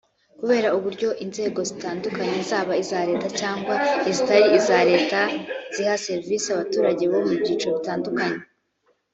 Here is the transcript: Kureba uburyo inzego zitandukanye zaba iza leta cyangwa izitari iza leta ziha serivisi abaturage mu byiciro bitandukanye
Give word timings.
Kureba 0.39 0.69
uburyo 0.77 1.09
inzego 1.23 1.59
zitandukanye 1.69 2.37
zaba 2.49 2.73
iza 2.83 2.99
leta 3.09 3.27
cyangwa 3.39 3.73
izitari 4.09 4.47
iza 4.59 4.77
leta 4.91 5.19
ziha 5.75 5.95
serivisi 6.05 6.47
abaturage 6.49 7.03
mu 7.11 7.19
byiciro 7.23 7.69
bitandukanye 7.77 8.41